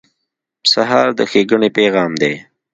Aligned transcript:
سهار 0.71 1.07
د 1.17 1.19
ښېګڼې 1.31 1.69
پیغام 1.77 2.11
دی. 2.21 2.33